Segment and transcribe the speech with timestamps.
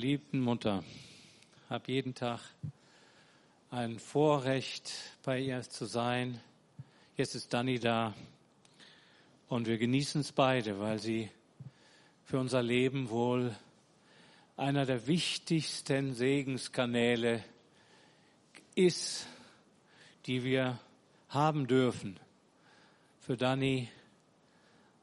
[0.00, 0.82] geliebten Mutter.
[1.68, 2.40] Habe jeden Tag
[3.70, 4.90] ein Vorrecht,
[5.24, 6.40] bei ihr zu sein.
[7.18, 8.14] Jetzt ist Dani da
[9.50, 11.28] und wir genießen es beide, weil sie
[12.24, 13.54] für unser Leben wohl
[14.56, 17.44] einer der wichtigsten Segenskanäle
[18.74, 19.26] ist,
[20.24, 20.78] die wir
[21.28, 22.18] haben dürfen.
[23.20, 23.90] Für Dani,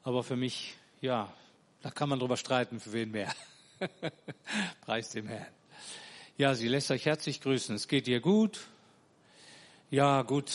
[0.02, 1.32] aber für mich, ja,
[1.82, 3.32] da kann man drüber streiten, für wen mehr.
[4.80, 5.46] Preis dem Herrn.
[6.36, 7.74] Ja, sie lässt euch herzlich grüßen.
[7.74, 8.68] Es geht ihr gut.
[9.90, 10.52] Ja, gut.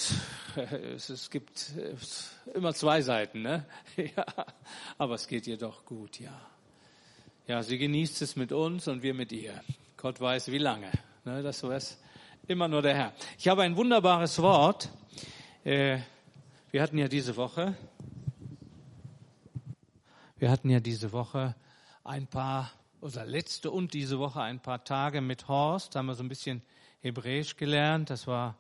[0.96, 1.72] Es, gibt
[2.54, 3.66] immer zwei Seiten, ne?
[3.98, 4.26] Ja,
[4.99, 6.40] aber es geht ihr doch gut, ja.
[7.48, 9.60] Ja, sie genießt es mit uns und wir mit ihr.
[9.98, 10.91] Gott weiß wie lange.
[11.26, 11.41] Ne?
[11.41, 11.98] Das weiß
[12.48, 13.13] immer nur der Herr.
[13.40, 14.90] Ich habe ein wunderbares Wort.
[15.63, 15.99] Äh,
[16.71, 17.76] wir hatten ja diese Woche,
[20.38, 21.55] wir hatten ja diese Woche
[22.04, 22.71] ein paar
[23.03, 26.30] oder letzte und diese Woche ein paar Tage mit Horst, da haben wir so ein
[26.30, 26.62] bisschen
[27.02, 28.09] Hebräisch gelernt.
[28.09, 28.57] Das war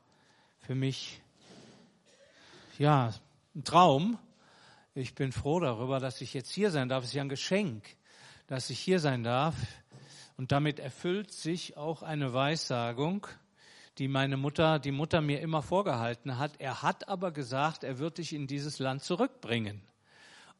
[0.59, 1.21] für mich
[2.77, 3.13] ja
[3.55, 4.19] ein Traum.
[4.95, 7.03] Ich bin froh darüber, dass ich jetzt hier sein darf.
[7.03, 7.95] Es ist ja ein Geschenk,
[8.47, 9.55] dass ich hier sein darf.
[10.35, 13.25] Und damit erfüllt sich auch eine Weissagung,
[13.97, 16.59] die meine Mutter, die Mutter mir immer vorgehalten hat.
[16.59, 19.81] Er hat aber gesagt, er wird dich in dieses Land zurückbringen.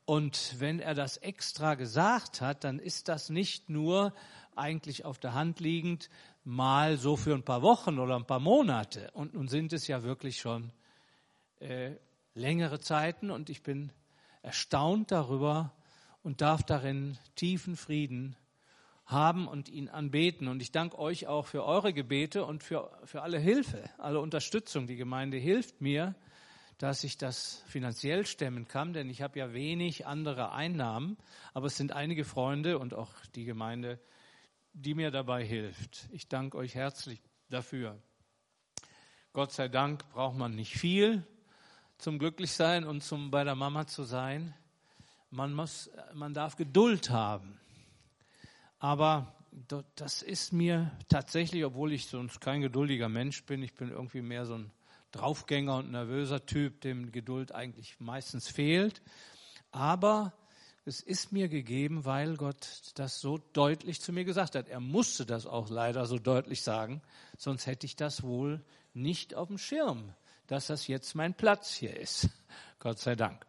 [0.06, 4.14] Und wenn er das extra gesagt hat, dann ist das nicht nur
[4.56, 6.10] eigentlich auf der Hand liegend,
[6.44, 9.10] mal so für ein paar Wochen oder ein paar Monate.
[9.14, 10.72] Und nun sind es ja wirklich schon
[11.60, 11.92] äh,
[12.34, 13.92] längere Zeiten und ich bin
[14.42, 15.72] erstaunt darüber
[16.22, 18.36] und darf darin tiefen Frieden
[19.06, 20.48] haben und ihn anbeten.
[20.48, 24.88] Und ich danke euch auch für eure Gebete und für, für alle Hilfe, alle Unterstützung.
[24.88, 26.16] Die Gemeinde hilft mir,
[26.78, 31.18] dass ich das finanziell stemmen kann, denn ich habe ja wenig andere Einnahmen,
[31.54, 34.00] aber es sind einige Freunde und auch die Gemeinde,
[34.74, 36.08] die mir dabei hilft.
[36.12, 37.98] Ich danke euch herzlich dafür.
[39.32, 41.26] Gott sei Dank braucht man nicht viel
[41.98, 44.54] zum Glücklichsein und zum bei der Mama zu sein.
[45.30, 47.60] Man muss, man darf Geduld haben.
[48.80, 49.34] Aber
[49.96, 54.46] das ist mir tatsächlich, obwohl ich sonst kein geduldiger Mensch bin, ich bin irgendwie mehr
[54.46, 54.72] so ein
[55.14, 59.02] Draufgänger und nervöser Typ, dem Geduld eigentlich meistens fehlt.
[59.72, 60.34] Aber
[60.86, 64.68] es ist mir gegeben, weil Gott das so deutlich zu mir gesagt hat.
[64.68, 67.02] Er musste das auch leider so deutlich sagen,
[67.38, 68.62] sonst hätte ich das wohl
[68.94, 70.14] nicht auf dem Schirm,
[70.48, 72.30] dass das jetzt mein Platz hier ist.
[72.80, 73.46] Gott sei Dank.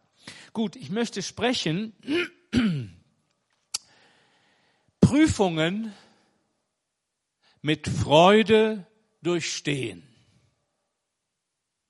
[0.53, 1.93] Gut, ich möchte sprechen.
[5.01, 5.93] Prüfungen
[7.61, 8.87] mit Freude
[9.21, 10.07] durchstehen.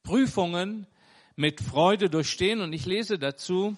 [0.06, 0.86] Prüfungen
[1.36, 2.62] mit Freude durchstehen.
[2.62, 3.76] Und ich lese dazu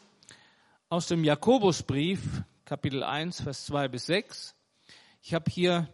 [0.90, 2.20] aus dem Jakobusbrief,
[2.66, 4.54] Kapitel 1, Vers 2 bis 6.
[5.22, 5.88] Ich habe hier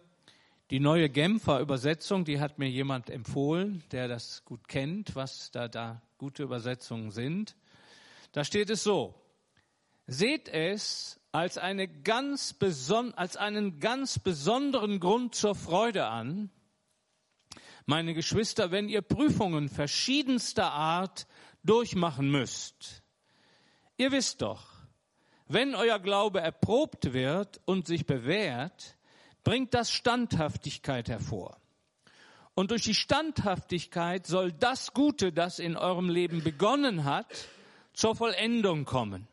[0.71, 5.67] die neue Genfer Übersetzung, die hat mir jemand empfohlen, der das gut kennt, was da,
[5.67, 7.55] da gute Übersetzungen sind.
[8.31, 9.13] Da steht es so,
[10.07, 16.49] seht es als, eine ganz beson als einen ganz besonderen Grund zur Freude an,
[17.85, 21.27] meine Geschwister, wenn ihr Prüfungen verschiedenster Art
[21.63, 23.03] durchmachen müsst.
[23.97, 24.65] Ihr wisst doch,
[25.47, 28.97] wenn euer Glaube erprobt wird und sich bewährt,
[29.43, 31.57] bringt das Standhaftigkeit hervor.
[32.55, 37.47] Und durch die Standhaftigkeit soll das Gute, das in eurem Leben begonnen hat,
[37.93, 39.27] zur Vollendung kommen.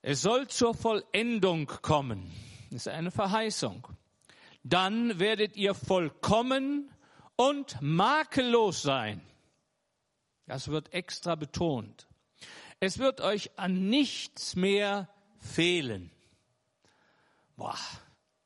[0.00, 2.30] Es soll zur Vollendung kommen.
[2.70, 3.86] Das ist eine Verheißung
[4.62, 6.90] dann werdet ihr vollkommen
[7.36, 9.20] und makellos sein.
[10.46, 12.08] Das wird extra betont.
[12.80, 15.08] Es wird euch an nichts mehr
[15.38, 16.10] fehlen.
[17.56, 17.78] Boah,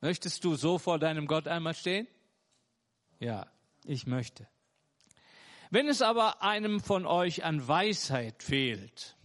[0.01, 2.07] möchtest du so vor deinem Gott einmal stehen?
[3.19, 3.47] Ja,
[3.83, 4.47] ich möchte.
[5.69, 9.17] Wenn es aber einem von euch an Weisheit fehlt,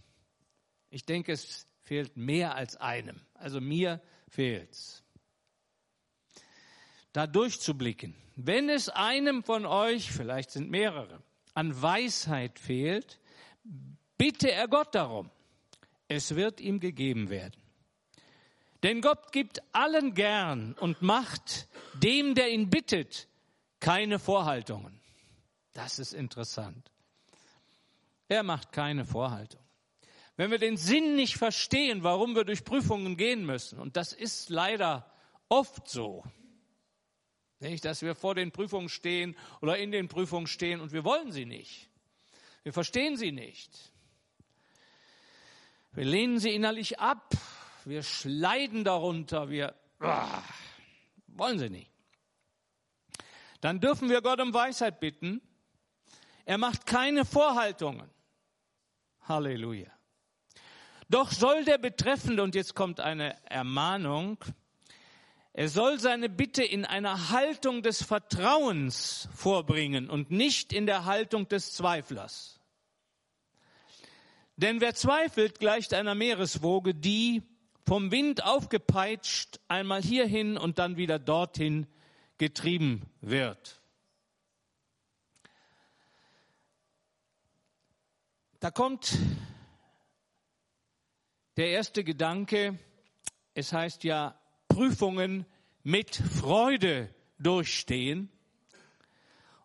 [0.89, 5.02] ich denke, es fehlt mehr als einem, also mir fehlt's
[7.13, 8.15] da durchzublicken.
[8.35, 11.21] Wenn es einem von euch, vielleicht sind mehrere,
[11.53, 13.19] an Weisheit fehlt,
[14.17, 15.29] bitte er Gott darum.
[16.07, 17.61] Es wird ihm gegeben werden.
[18.81, 23.29] Denn Gott gibt allen gern und macht dem, der ihn bittet,
[23.79, 24.99] keine Vorhaltungen.
[25.73, 26.91] Das ist interessant.
[28.27, 29.63] Er macht keine Vorhaltungen.
[30.35, 34.49] Wenn wir den Sinn nicht verstehen, warum wir durch Prüfungen gehen müssen, und das ist
[34.49, 35.09] leider
[35.47, 36.23] oft so,
[37.63, 41.31] nicht, dass wir vor den Prüfungen stehen oder in den Prüfungen stehen und wir wollen
[41.31, 41.89] sie nicht.
[42.63, 43.91] Wir verstehen sie nicht.
[45.91, 47.33] Wir lehnen sie innerlich ab.
[47.85, 49.49] Wir schleiden darunter.
[49.49, 50.41] Wir Ah,
[51.27, 51.89] wollen sie nicht.
[53.61, 55.41] Dann dürfen wir Gott um Weisheit bitten.
[56.45, 58.09] Er macht keine Vorhaltungen.
[59.21, 59.89] Halleluja.
[61.07, 64.37] Doch soll der Betreffende, und jetzt kommt eine Ermahnung,
[65.53, 71.47] er soll seine Bitte in einer Haltung des Vertrauens vorbringen und nicht in der Haltung
[71.47, 72.59] des Zweiflers.
[74.57, 77.43] Denn wer zweifelt, gleicht einer Meereswoge, die
[77.85, 81.85] vom Wind aufgepeitscht einmal hierhin und dann wieder dorthin
[82.39, 83.79] getrieben wird.
[88.59, 89.17] Da kommt
[91.57, 92.79] der erste Gedanke,
[93.53, 94.39] es heißt ja,
[94.73, 95.45] Prüfungen
[95.83, 98.31] mit Freude durchstehen.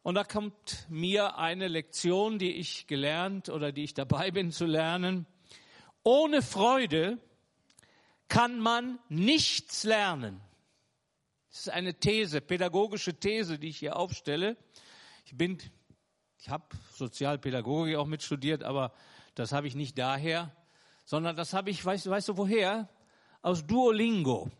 [0.02, 4.66] Und da kommt mir eine Lektion, die ich gelernt oder die ich dabei bin zu
[4.66, 5.24] lernen.
[6.02, 7.16] Ohne Freude
[8.28, 10.42] kann man nichts lernen.
[11.48, 14.58] Das ist eine These, pädagogische These, die ich hier aufstelle.
[15.24, 15.56] Ich bin,
[16.38, 18.92] ich habe Sozialpädagogik auch mit studiert, aber
[19.34, 20.54] das habe ich nicht daher,
[21.06, 22.90] sondern das habe ich, weißt, weißt du woher?
[23.40, 24.50] Aus Duolingo.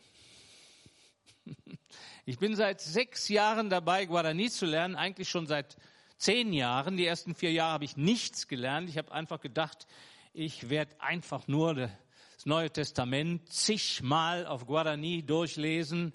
[2.24, 5.76] Ich bin seit sechs Jahren dabei, Guarani zu lernen, eigentlich schon seit
[6.18, 6.96] zehn Jahren.
[6.96, 8.88] Die ersten vier Jahre habe ich nichts gelernt.
[8.88, 9.86] Ich habe einfach gedacht,
[10.34, 16.12] ich werde einfach nur das Neue Testament zigmal auf Guarani durchlesen.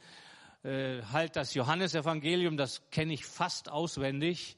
[0.63, 4.55] Äh, halt das Johannesevangelium, das kenne ich fast auswendig.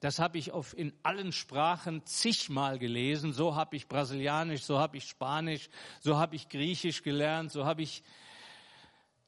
[0.00, 3.32] Das habe ich auf, in allen Sprachen zigmal gelesen.
[3.32, 5.68] So habe ich Brasilianisch, so habe ich Spanisch,
[6.00, 8.02] so habe ich Griechisch gelernt, so habe ich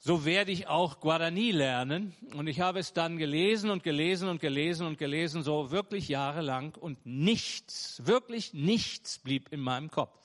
[0.00, 2.14] so werde ich auch Guarani lernen.
[2.34, 6.76] Und ich habe es dann gelesen und gelesen und gelesen und gelesen, so wirklich jahrelang.
[6.76, 10.16] Und nichts, wirklich nichts blieb in meinem Kopf.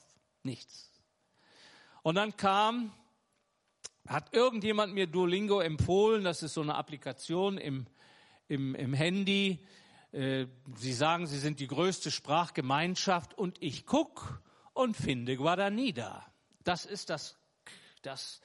[0.44, 0.92] Nichts.
[2.04, 2.92] Und dann kam,
[4.08, 7.88] hat irgendjemand mir Duolingo empfohlen, das ist so eine Applikation im,
[8.48, 9.66] im, im Handy.
[10.12, 10.46] Äh,
[10.76, 14.44] sie sagen, sie sind die größte Sprachgemeinschaft und ich guck
[14.74, 16.26] und finde Guarani da.
[16.64, 17.38] Das ist das,
[18.04, 18.42] das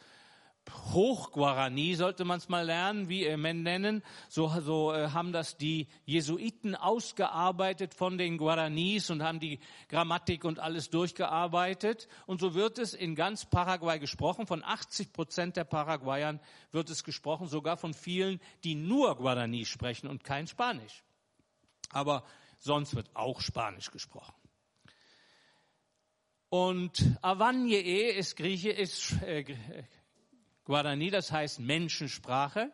[0.93, 4.03] Hochguarani sollte man es mal lernen, wie wir nennen.
[4.29, 10.44] So, so äh, haben das die Jesuiten ausgearbeitet von den Guaranis und haben die Grammatik
[10.44, 12.09] und alles durchgearbeitet.
[12.26, 14.47] Und so wird es in ganz Paraguay gesprochen.
[14.47, 16.41] Von 80 Prozent der Paraguayern
[16.73, 21.03] wird es gesprochen, sogar von vielen, die nur Guarani sprechen und kein Spanisch.
[21.91, 22.25] Aber
[22.59, 24.35] sonst wird auch Spanisch gesprochen.
[26.50, 29.44] Und Avanye ist Grieche, ist äh,
[30.69, 32.70] Guarani, das heißt Menschensprache.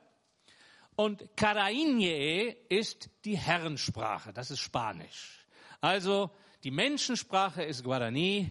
[0.97, 5.47] Und Karainye ist die Herrensprache, das ist Spanisch.
[5.81, 6.31] Also
[6.65, 8.51] die Menschensprache ist Guarani,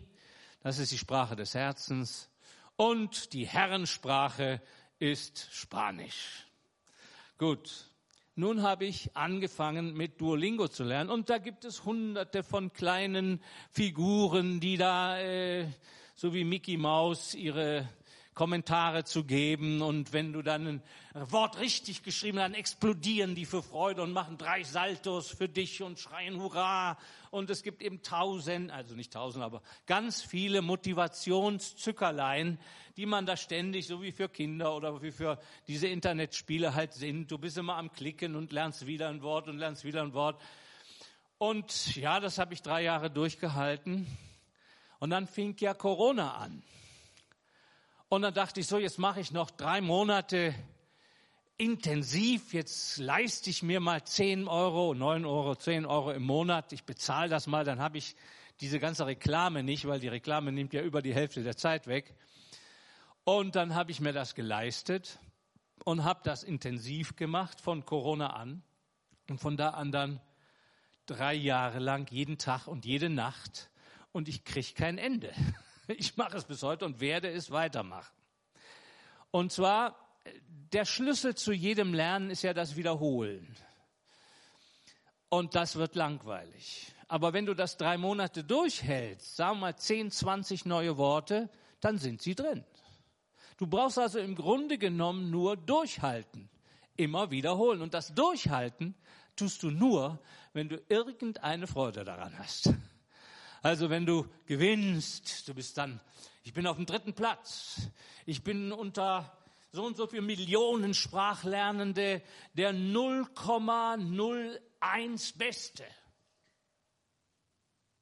[0.61, 2.29] das ist die Sprache des Herzens.
[2.77, 4.61] Und die Herrensprache
[4.97, 6.47] ist Spanisch.
[7.37, 7.91] Gut,
[8.35, 13.43] nun habe ich angefangen mit Duolingo zu lernen und da gibt es hunderte von kleinen
[13.71, 15.67] Figuren, die da, äh,
[16.15, 17.89] so wie Mickey Mouse, ihre
[18.33, 19.81] Kommentare zu geben.
[19.81, 20.81] Und wenn du dann ein
[21.31, 25.81] Wort richtig geschrieben hast, dann explodieren die für Freude und machen drei Saltos für dich
[25.83, 26.97] und schreien Hurra.
[27.31, 32.59] Und es gibt eben tausend, also nicht tausend, aber ganz viele Motivationszückerlein,
[32.97, 37.31] die man da ständig, so wie für Kinder oder wie für diese Internetspiele halt sind.
[37.31, 40.41] Du bist immer am Klicken und lernst wieder ein Wort und lernst wieder ein Wort.
[41.37, 44.07] Und ja, das habe ich drei Jahre durchgehalten.
[44.99, 46.63] Und dann fing ja Corona an.
[48.13, 50.53] Und dann dachte ich so, jetzt mache ich noch drei Monate
[51.57, 56.83] intensiv, jetzt leiste ich mir mal 10 Euro, 9 Euro, 10 Euro im Monat, ich
[56.83, 58.15] bezahle das mal, dann habe ich
[58.61, 62.13] diese ganze Reklame nicht, weil die Reklame nimmt ja über die Hälfte der Zeit weg.
[63.23, 65.17] Und dann habe ich mir das geleistet
[65.83, 68.61] und habe das intensiv gemacht von Corona an.
[69.27, 70.21] Und von da an dann
[71.07, 73.71] drei Jahre lang jeden Tag und jede Nacht.
[74.11, 75.33] Und ich kriege kein Ende.
[75.97, 78.13] Ich mache es bis heute und werde es weitermachen.
[79.31, 79.95] Und zwar,
[80.71, 83.55] der Schlüssel zu jedem Lernen ist ja das Wiederholen.
[85.29, 86.93] Und das wird langweilig.
[87.07, 91.49] Aber wenn du das drei Monate durchhältst, sagen wir mal 10, 20 neue Worte,
[91.79, 92.63] dann sind sie drin.
[93.57, 96.49] Du brauchst also im Grunde genommen nur durchhalten,
[96.95, 97.81] immer wiederholen.
[97.81, 98.95] Und das Durchhalten
[99.35, 100.19] tust du nur,
[100.53, 102.73] wenn du irgendeine Freude daran hast.
[103.63, 106.01] Also wenn du gewinnst, du bist dann,
[106.43, 107.87] ich bin auf dem dritten Platz,
[108.25, 109.37] ich bin unter
[109.71, 112.21] so und so viele Millionen Sprachlernende
[112.53, 115.85] der 0,01 Beste.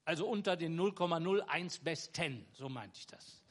[0.03, 3.43] Also unter den 0,01 Besten, so meinte ich das.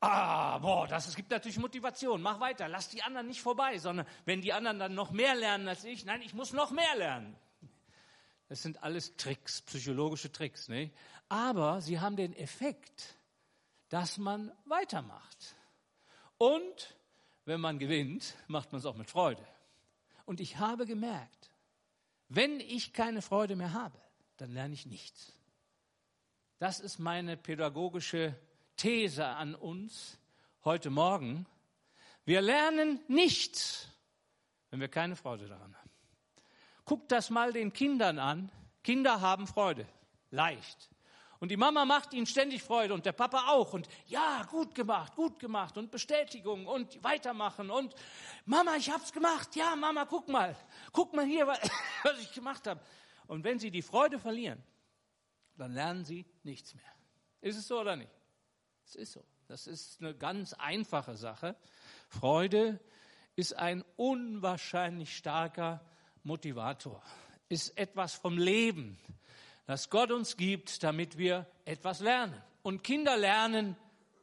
[0.00, 2.20] Ah, boah, das es gibt natürlich Motivation.
[2.20, 5.68] Mach weiter, lass die anderen nicht vorbei, sondern wenn die anderen dann noch mehr lernen
[5.68, 7.36] als ich, nein, ich muss noch mehr lernen.
[8.48, 10.94] Das sind alles Tricks, psychologische Tricks, nicht?
[11.28, 13.16] Aber sie haben den Effekt,
[13.88, 15.56] dass man weitermacht.
[16.38, 16.96] Und
[17.44, 19.44] wenn man gewinnt, macht man es auch mit Freude.
[20.24, 21.50] Und ich habe gemerkt,
[22.28, 23.98] wenn ich keine Freude mehr habe,
[24.36, 25.32] dann lerne ich nichts.
[26.58, 28.34] Das ist meine pädagogische
[28.76, 30.18] These an uns
[30.64, 31.46] heute Morgen.
[32.24, 33.88] Wir lernen nichts,
[34.70, 35.85] wenn wir keine Freude daran haben.
[36.86, 38.50] Guckt das mal den Kindern an.
[38.82, 39.86] Kinder haben Freude.
[40.30, 40.88] Leicht.
[41.40, 43.74] Und die Mama macht ihnen ständig Freude und der Papa auch.
[43.74, 47.94] Und ja, gut gemacht, gut gemacht und Bestätigung und weitermachen und
[48.46, 49.54] Mama, ich hab's gemacht.
[49.54, 50.56] Ja, Mama, guck mal.
[50.92, 51.46] Guck mal hier,
[52.02, 52.80] was ich gemacht habe.
[53.26, 54.62] Und wenn sie die Freude verlieren,
[55.56, 56.92] dann lernen sie nichts mehr.
[57.40, 58.12] Ist es so oder nicht?
[58.84, 59.24] Es ist so.
[59.48, 61.56] Das ist eine ganz einfache Sache.
[62.08, 62.80] Freude
[63.34, 65.84] ist ein unwahrscheinlich starker
[66.26, 67.00] Motivator,
[67.48, 68.98] ist etwas vom Leben,
[69.66, 72.34] das Gott uns gibt, damit wir etwas lernen.
[72.62, 73.76] Und Kinder lernen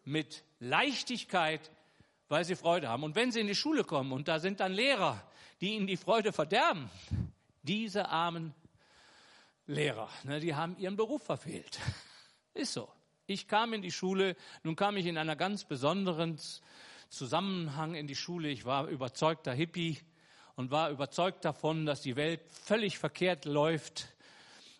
[0.03, 1.72] mit Leichtigkeit,
[2.27, 3.03] weil sie Freude haben.
[3.03, 5.22] Und wenn sie in die Schule kommen und da sind dann Lehrer,
[5.62, 6.89] die ihnen die Freude verderben,
[7.62, 8.53] diese armen
[9.65, 11.79] Lehrer, ne, die haben ihren Beruf verfehlt.
[12.53, 12.89] Ist so.
[13.25, 16.38] Ich kam in die Schule, nun kam ich in einer ganz besonderen
[17.07, 18.50] Zusammenhang in die Schule.
[18.50, 20.00] Ich war überzeugter Hippie
[20.55, 24.07] und war überzeugt davon, dass die Welt völlig verkehrt läuft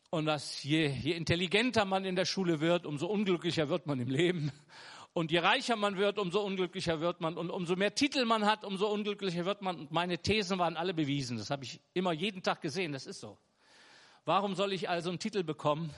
[0.10, 4.10] und dass je, je intelligenter man in der Schule wird, umso unglücklicher wird man im
[4.10, 4.52] Leben.
[5.14, 7.38] Und je reicher man wird, umso unglücklicher wird man.
[7.38, 9.80] Und umso mehr Titel man hat, umso unglücklicher wird man.
[9.80, 11.38] Und meine Thesen waren alle bewiesen.
[11.38, 12.94] Das habe ich immer jeden Tag gesehen.
[12.94, 13.38] Das ist so.
[14.26, 15.94] Warum soll ich also einen Titel bekommen?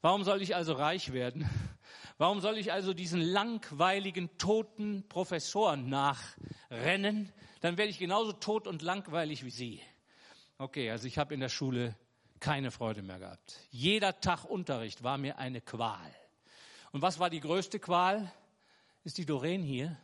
[0.00, 1.48] Warum soll ich also reich werden?
[2.18, 7.32] Warum soll ich also diesen langweiligen, toten Professoren nachrennen?
[7.60, 9.80] Dann werde ich genauso tot und langweilig wie Sie.
[10.58, 11.96] Okay, also ich habe in der Schule
[12.38, 13.58] keine Freude mehr gehabt.
[13.70, 16.14] Jeder Tag Unterricht war mir eine Qual.
[16.92, 18.30] Und was war die größte Qual?
[19.02, 19.96] Ist die Doreen hier?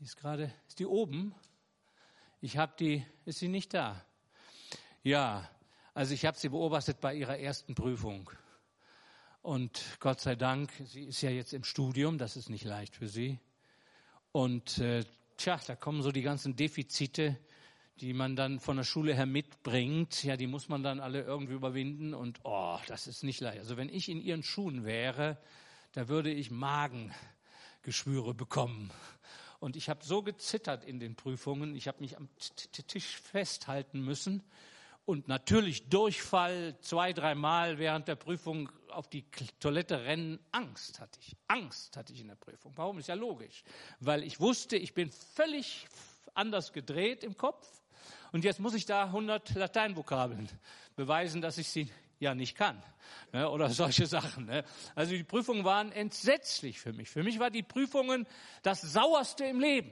[0.00, 1.34] Die ist gerade, ist die oben?
[2.40, 4.04] Ich habe die, ist sie nicht da?
[5.02, 5.48] Ja,
[5.96, 8.30] also ich habe sie beobachtet bei ihrer ersten Prüfung.
[9.40, 13.08] Und Gott sei Dank, sie ist ja jetzt im Studium, das ist nicht leicht für
[13.08, 13.40] sie.
[14.30, 15.04] Und äh,
[15.38, 17.38] tja, da kommen so die ganzen Defizite,
[18.02, 20.22] die man dann von der Schule her mitbringt.
[20.22, 22.12] Ja, die muss man dann alle irgendwie überwinden.
[22.12, 23.60] Und oh, das ist nicht leicht.
[23.60, 25.38] Also wenn ich in ihren Schuhen wäre,
[25.92, 28.90] da würde ich Magengeschwüre bekommen.
[29.60, 31.74] Und ich habe so gezittert in den Prüfungen.
[31.74, 32.28] Ich habe mich am
[32.86, 34.42] Tisch festhalten müssen
[35.06, 39.24] und natürlich Durchfall zwei, dreimal während der Prüfung auf die
[39.60, 40.40] Toilette rennen.
[40.50, 41.36] Angst hatte ich.
[41.46, 42.72] Angst hatte ich in der Prüfung.
[42.74, 42.98] Warum?
[42.98, 43.62] Ist ja logisch.
[44.00, 45.86] Weil ich wusste, ich bin völlig
[46.34, 47.66] anders gedreht im Kopf.
[48.32, 50.48] Und jetzt muss ich da 100 Lateinvokabeln
[50.96, 52.82] beweisen, dass ich sie ja nicht kann.
[53.32, 53.48] Ne?
[53.48, 54.46] Oder solche Sachen.
[54.46, 54.64] Ne?
[54.96, 57.08] Also die Prüfungen waren entsetzlich für mich.
[57.10, 58.26] Für mich war die Prüfungen
[58.62, 59.90] das Sauerste im Leben.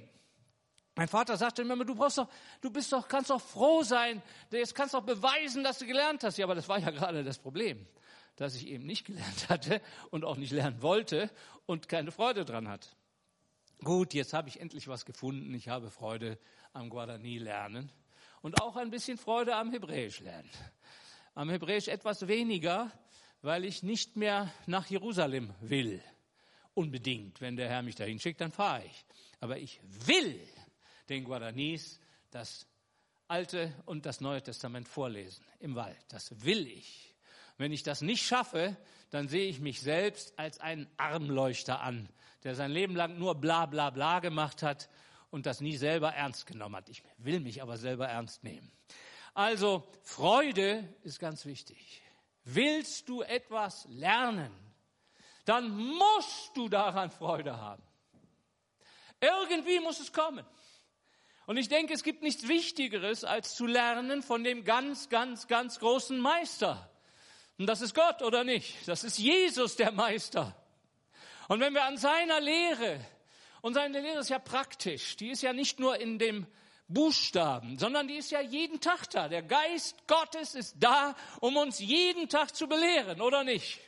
[0.96, 2.28] Mein Vater sagte immer, du brauchst doch,
[2.60, 6.38] du bist doch, kannst doch froh sein, jetzt kannst doch beweisen, dass du gelernt hast.
[6.38, 7.84] Ja, aber das war ja gerade das Problem,
[8.36, 11.30] dass ich eben nicht gelernt hatte und auch nicht lernen wollte
[11.66, 12.94] und keine Freude dran hat.
[13.82, 15.52] Gut, jetzt habe ich endlich was gefunden.
[15.52, 16.38] Ich habe Freude
[16.72, 17.90] am Guarani lernen
[18.40, 20.50] und auch ein bisschen Freude am Hebräisch lernen.
[21.34, 22.92] Am Hebräisch etwas weniger,
[23.42, 26.00] weil ich nicht mehr nach Jerusalem will.
[26.72, 27.40] Unbedingt.
[27.40, 29.04] Wenn der Herr mich dahin schickt, dann fahre ich.
[29.40, 30.40] Aber ich will
[31.08, 32.66] den Guaranis das
[33.28, 35.96] Alte und das Neue Testament vorlesen im Wald.
[36.08, 37.14] Das will ich.
[37.56, 38.76] Wenn ich das nicht schaffe,
[39.10, 42.08] dann sehe ich mich selbst als einen Armleuchter an,
[42.42, 44.88] der sein Leben lang nur bla bla bla gemacht hat
[45.30, 46.88] und das nie selber ernst genommen hat.
[46.88, 48.70] Ich will mich aber selber ernst nehmen.
[49.34, 52.02] Also Freude ist ganz wichtig.
[52.44, 54.52] Willst du etwas lernen,
[55.44, 57.82] dann musst du daran Freude haben.
[59.20, 60.44] Irgendwie muss es kommen.
[61.46, 65.78] Und ich denke, es gibt nichts Wichtigeres, als zu lernen von dem ganz, ganz, ganz
[65.78, 66.90] großen Meister.
[67.58, 68.76] Und das ist Gott oder nicht?
[68.86, 70.56] Das ist Jesus der Meister.
[71.48, 72.98] Und wenn wir an seiner Lehre,
[73.60, 76.46] und seine Lehre ist ja praktisch, die ist ja nicht nur in dem
[76.88, 79.28] Buchstaben, sondern die ist ja jeden Tag da.
[79.28, 83.80] Der Geist Gottes ist da, um uns jeden Tag zu belehren, oder nicht?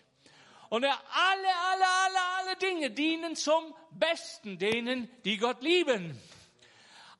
[0.69, 6.19] Und er alle, alle, alle, alle Dinge dienen zum Besten denen, die Gott lieben.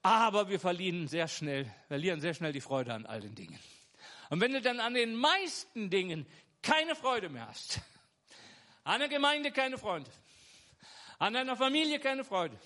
[0.07, 3.59] Aber wir verlieren sehr schnell, verlieren sehr schnell die Freude an all den Dingen.
[4.31, 6.27] Und wenn du dann an den meisten Dingen
[6.63, 7.81] keine Freude mehr hast,
[8.85, 10.09] an der Gemeinde keine Freunde,
[11.19, 12.57] An deiner Familie keine Freude.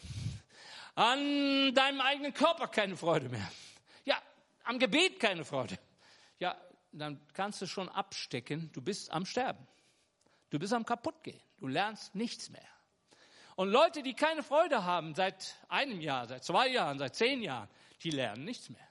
[0.95, 3.51] An deinem eigenen Körper keine Freude mehr.
[4.05, 4.21] Ja,
[4.65, 5.79] am Gebet keine Freude.
[6.41, 6.61] Ja,
[6.93, 9.67] dann kannst du schon abstecken, du bist am Sterben.
[10.51, 11.41] Du bist am kaputtgehen.
[11.59, 12.69] Du lernst nichts mehr.
[13.61, 17.69] Und Leute, die keine Freude haben seit einem Jahr, seit zwei Jahren, seit zehn Jahren,
[18.03, 18.89] die lernen nichts mehr.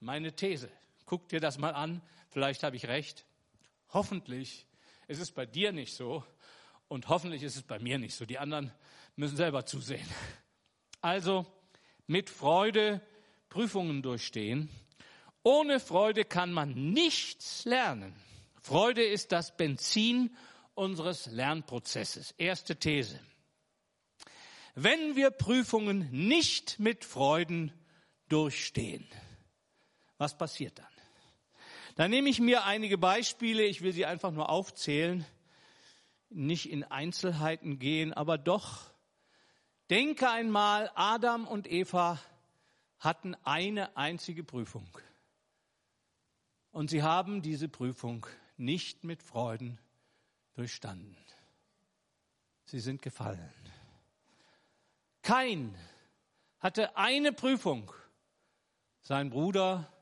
[0.00, 0.68] Meine These.
[1.06, 2.02] Guck dir das mal an.
[2.28, 3.24] Vielleicht habe ich recht.
[3.94, 4.66] Hoffentlich
[5.08, 6.22] ist es bei dir nicht so.
[6.88, 8.26] Und hoffentlich ist es bei mir nicht so.
[8.26, 8.70] Die anderen
[9.14, 10.06] müssen selber zusehen.
[11.00, 11.46] Also
[12.06, 13.00] mit Freude
[13.48, 14.68] Prüfungen durchstehen.
[15.42, 18.14] Ohne Freude kann man nichts lernen.
[18.60, 20.36] Freude ist das Benzin
[20.74, 22.32] unseres Lernprozesses.
[22.32, 23.18] Erste These.
[24.78, 27.72] Wenn wir Prüfungen nicht mit Freuden
[28.28, 29.08] durchstehen,
[30.18, 30.86] was passiert dann?
[31.94, 35.24] Dann nehme ich mir einige Beispiele, ich will sie einfach nur aufzählen,
[36.28, 38.90] nicht in Einzelheiten gehen, aber doch
[39.88, 42.20] denke einmal, Adam und Eva
[42.98, 44.98] hatten eine einzige Prüfung.
[46.70, 48.26] Und sie haben diese Prüfung
[48.58, 49.78] nicht mit Freuden
[50.52, 51.16] durchstanden.
[52.66, 53.65] Sie sind gefallen.
[55.26, 55.74] Kein
[56.60, 57.90] hatte eine Prüfung.
[59.02, 59.92] Sein Bruder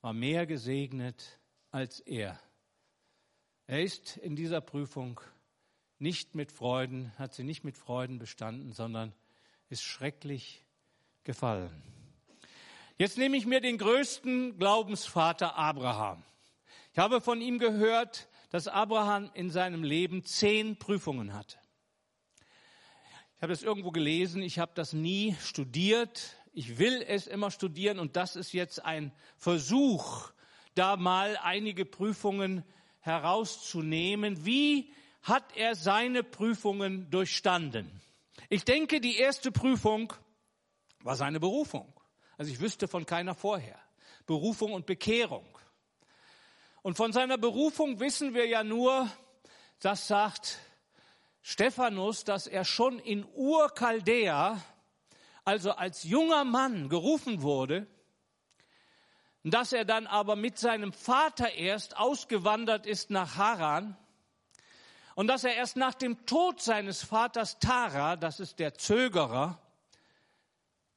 [0.00, 1.38] war mehr gesegnet
[1.70, 2.40] als er.
[3.66, 5.20] Er ist in dieser Prüfung
[5.98, 9.12] nicht mit Freuden, hat sie nicht mit Freuden bestanden, sondern
[9.68, 10.64] ist schrecklich
[11.22, 11.82] gefallen.
[12.96, 16.22] Jetzt nehme ich mir den größten Glaubensvater Abraham.
[16.92, 21.58] Ich habe von ihm gehört, dass Abraham in seinem Leben zehn Prüfungen hatte.
[23.36, 26.36] Ich habe das irgendwo gelesen, ich habe das nie studiert.
[26.54, 30.30] Ich will es immer studieren und das ist jetzt ein Versuch,
[30.74, 32.64] da mal einige Prüfungen
[33.00, 34.46] herauszunehmen.
[34.46, 34.90] Wie
[35.20, 38.00] hat er seine Prüfungen durchstanden?
[38.48, 40.14] Ich denke, die erste Prüfung
[41.00, 41.92] war seine Berufung.
[42.38, 43.78] Also ich wüsste von keiner vorher.
[44.24, 45.46] Berufung und Bekehrung.
[46.80, 49.10] Und von seiner Berufung wissen wir ja nur,
[49.80, 50.58] das sagt
[51.48, 54.60] Stephanus, dass er schon in Ur-Chaldea,
[55.44, 57.86] also als junger Mann gerufen wurde,
[59.44, 63.96] dass er dann aber mit seinem Vater erst ausgewandert ist nach Haran
[65.14, 69.62] und dass er erst nach dem Tod seines Vaters Tara, das ist der Zögerer,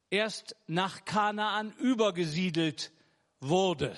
[0.09, 2.91] erst nach Kanaan übergesiedelt
[3.39, 3.95] wurde.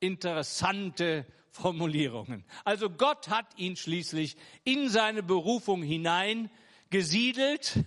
[0.00, 2.44] Interessante Formulierungen.
[2.64, 6.50] Also Gott hat ihn schließlich in seine Berufung hinein
[6.90, 7.84] gesiedelt.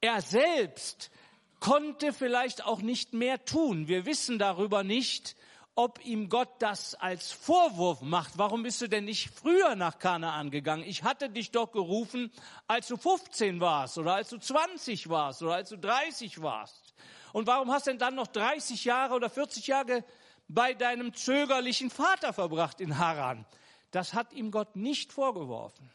[0.00, 1.10] Er selbst
[1.58, 3.88] konnte vielleicht auch nicht mehr tun.
[3.88, 5.36] Wir wissen darüber nicht,
[5.74, 8.38] ob ihm Gott das als Vorwurf macht.
[8.38, 10.84] Warum bist du denn nicht früher nach Kanaan gegangen?
[10.84, 12.30] Ich hatte dich doch gerufen,
[12.66, 16.94] als du 15 warst oder als du 20 warst oder als du 30 warst.
[17.32, 20.04] Und warum hast du denn dann noch 30 Jahre oder 40 Jahre
[20.52, 23.46] bei deinem zögerlichen Vater verbracht in Haran.
[23.92, 25.90] Das hat ihm Gott nicht vorgeworfen.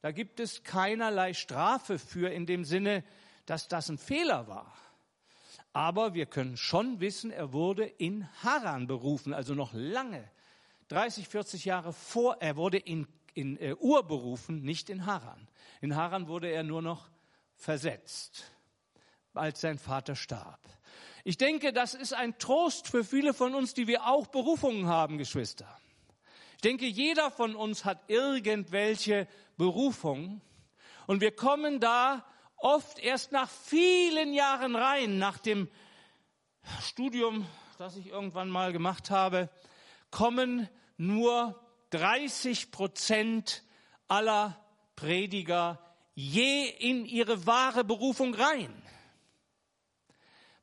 [0.00, 3.04] Da gibt es keinerlei Strafe für in dem Sinne,
[3.44, 4.74] dass das ein Fehler war.
[5.74, 10.28] Aber wir können schon wissen, er wurde in Haran berufen, also noch lange,
[10.88, 15.48] 30, 40 Jahre vor, er wurde in, in äh, Ur berufen, nicht in Haran.
[15.80, 17.08] In Haran wurde er nur noch
[17.54, 18.50] versetzt,
[19.34, 20.60] als sein Vater starb.
[21.24, 25.18] Ich denke, das ist ein Trost für viele von uns, die wir auch Berufungen haben,
[25.18, 25.68] Geschwister.
[26.56, 30.40] Ich denke, jeder von uns hat irgendwelche Berufungen
[31.06, 32.24] und wir kommen da
[32.56, 35.68] oft erst nach vielen Jahren rein, nach dem
[36.82, 37.46] Studium,
[37.78, 39.48] das ich irgendwann mal gemacht habe,
[40.10, 41.58] kommen nur
[41.90, 43.62] 30 Prozent
[44.08, 44.62] aller
[44.96, 45.78] Prediger
[46.14, 48.70] je in ihre wahre Berufung rein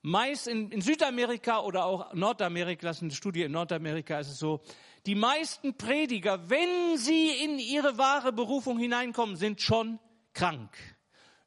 [0.08, 4.40] meist in, in Südamerika oder auch Nordamerika, das ist eine Studie in Nordamerika, ist es
[4.40, 4.62] so,
[5.06, 10.00] die meisten Prediger, wenn sie in ihre wahre Berufung hineinkommen, sind schon
[10.34, 10.76] krank,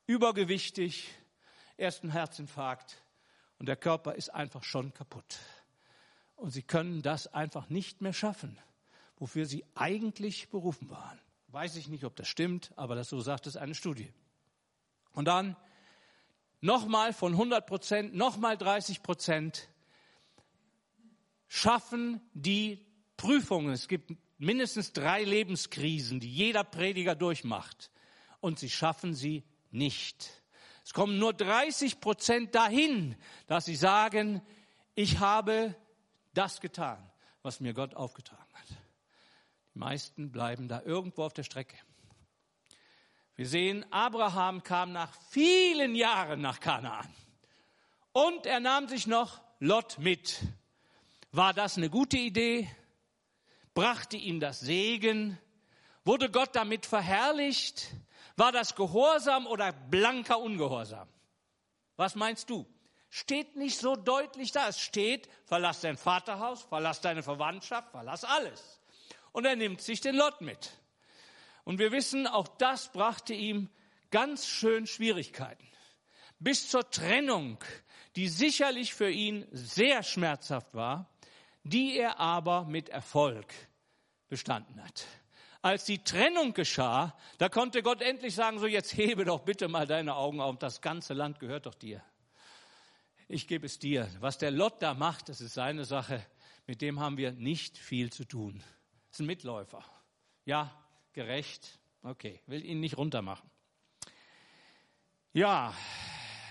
[0.06, 1.08] übergewichtig,
[1.76, 3.02] ersten Herzinfarkt
[3.58, 5.38] und der Körper ist einfach schon kaputt.
[6.36, 8.58] Und sie können das einfach nicht mehr schaffen,
[9.16, 11.18] wofür sie eigentlich berufen waren.
[11.48, 14.12] Weiß ich nicht, ob das stimmt, aber das so sagt es eine Studie.
[15.12, 15.56] Und dann
[16.60, 19.68] nochmal von 100 Prozent, nochmal 30 Prozent
[21.48, 23.72] schaffen die Prüfungen.
[23.72, 27.90] Es gibt mindestens drei Lebenskrisen, die jeder Prediger durchmacht.
[28.40, 30.42] Und sie schaffen sie nicht.
[30.84, 34.40] Es kommen nur 30 Prozent dahin, dass sie sagen,
[34.94, 35.74] ich habe
[36.32, 37.10] das getan,
[37.42, 38.68] was mir Gott aufgetragen hat.
[39.74, 41.76] Die meisten bleiben da irgendwo auf der Strecke.
[43.40, 47.08] Wir sehen, Abraham kam nach vielen Jahren nach Kanaan.
[48.12, 50.40] Und er nahm sich noch Lot mit.
[51.32, 52.68] War das eine gute Idee?
[53.72, 55.38] Brachte ihm das Segen?
[56.04, 57.94] Wurde Gott damit verherrlicht?
[58.36, 61.08] War das Gehorsam oder blanker Ungehorsam?
[61.96, 62.66] Was meinst du?
[63.08, 64.68] Steht nicht so deutlich da.
[64.68, 68.82] Es steht, verlass dein Vaterhaus, verlass deine Verwandtschaft, verlass alles.
[69.32, 70.78] Und er nimmt sich den Lot mit.
[71.70, 73.70] Und wir wissen, auch das brachte ihm
[74.10, 75.64] ganz schön Schwierigkeiten.
[76.40, 77.58] Bis zur Trennung,
[78.16, 81.08] die sicherlich für ihn sehr schmerzhaft war,
[81.62, 83.46] die er aber mit Erfolg
[84.28, 85.06] bestanden hat.
[85.62, 89.86] Als die Trennung geschah, da konnte Gott endlich sagen, so jetzt hebe doch bitte mal
[89.86, 92.02] deine Augen auf, das ganze Land gehört doch dir.
[93.28, 94.08] Ich gebe es dir.
[94.18, 96.20] Was der Lot da macht, das ist seine Sache.
[96.66, 98.58] Mit dem haben wir nicht viel zu tun.
[98.58, 99.84] Das ist ein Mitläufer.
[100.44, 100.79] Ja,
[101.12, 101.78] gerecht.
[102.02, 103.50] Okay, will ihn nicht runtermachen.
[105.32, 105.74] Ja,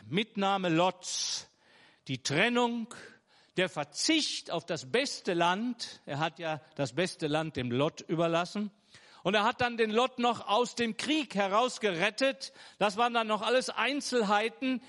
[0.08, 1.50] Mitnahme Lots,
[2.08, 2.94] die Trennung,
[3.58, 6.02] der Verzicht auf das beste Land.
[6.06, 8.72] Er hat ja das beste Land dem Lot überlassen.
[9.24, 12.54] Und er hat dann den Lot noch aus dem Krieg herausgerettet.
[12.78, 14.82] Das waren dann noch alles Einzelheiten.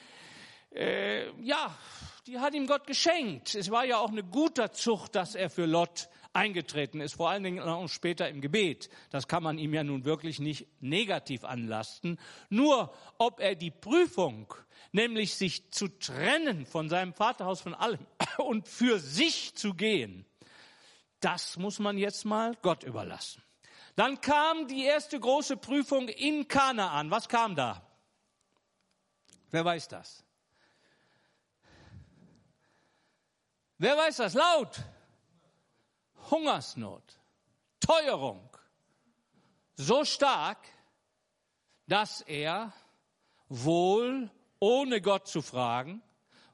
[0.72, 1.76] Äh, ja,
[2.26, 3.54] die hat ihm Gott geschenkt.
[3.56, 7.42] Es war ja auch eine guter Zucht, dass er für Lot eingetreten ist, vor allen
[7.42, 8.88] Dingen auch später im Gebet.
[9.10, 12.18] Das kann man ihm ja nun wirklich nicht negativ anlasten.
[12.48, 14.52] Nur ob er die Prüfung,
[14.92, 18.06] nämlich sich zu trennen von seinem Vaterhaus von allem
[18.38, 20.24] und für sich zu gehen,
[21.20, 23.42] das muss man jetzt mal Gott überlassen.
[23.96, 27.10] Dann kam die erste große Prüfung in Kanaan.
[27.10, 27.86] Was kam da?
[29.50, 30.24] Wer weiß das?
[33.76, 34.34] Wer weiß das?
[34.34, 34.80] Laut!
[36.30, 37.18] Hungersnot,
[37.80, 38.50] Teuerung
[39.80, 40.58] so stark,
[41.86, 42.72] dass er
[43.48, 46.02] wohl ohne Gott zu fragen,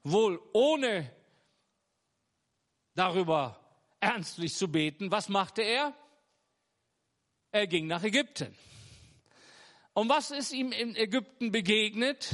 [0.03, 1.11] wohl ohne
[2.95, 3.59] darüber
[3.99, 5.93] ernstlich zu beten, was machte er?
[7.51, 8.55] Er ging nach Ägypten.
[9.93, 12.29] Und was ist ihm in Ägypten begegnet?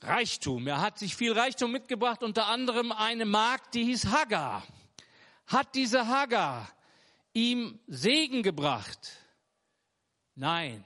[0.00, 0.66] Reichtum.
[0.66, 4.62] Er hat sich viel Reichtum mitgebracht, unter anderem eine Magd, die hieß Hagar.
[5.46, 6.68] Hat diese Hagar
[7.32, 9.16] ihm Segen gebracht?
[10.34, 10.84] Nein.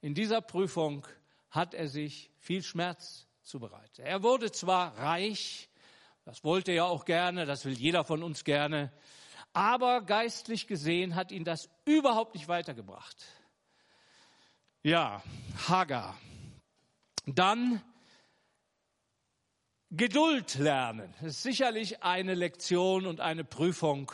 [0.00, 1.06] In dieser Prüfung
[1.50, 4.00] hat er sich viel Schmerz zubereitet.
[4.00, 5.68] Er wurde zwar reich,
[6.24, 8.92] das wollte er auch gerne, das will jeder von uns gerne,
[9.52, 13.16] aber geistlich gesehen hat ihn das überhaupt nicht weitergebracht.
[14.82, 15.22] Ja,
[15.68, 16.18] Hagar.
[17.26, 17.82] Dann
[19.94, 21.12] Geduld lernen.
[21.20, 24.10] Das ist sicherlich eine Lektion und eine Prüfung.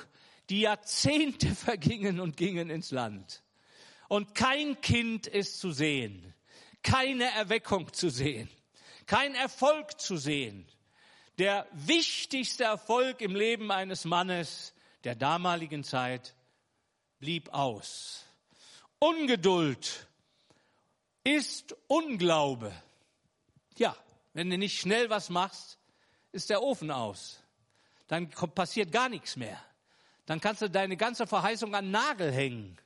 [0.50, 3.44] Die Jahrzehnte vergingen und gingen ins Land.
[4.08, 6.34] Und kein Kind ist zu sehen.
[6.82, 8.48] Keine Erweckung zu sehen.
[9.06, 10.66] Kein Erfolg zu sehen.
[11.38, 16.34] Der wichtigste Erfolg im Leben eines Mannes der damaligen Zeit
[17.20, 18.24] blieb aus.
[18.98, 20.08] Ungeduld
[21.22, 22.72] ist Unglaube.
[23.76, 23.94] Ja,
[24.38, 25.80] wenn du nicht schnell was machst,
[26.30, 27.42] ist der Ofen aus.
[28.06, 29.60] Dann passiert gar nichts mehr.
[30.26, 32.78] Dann kannst du deine ganze Verheißung an Nagel hängen.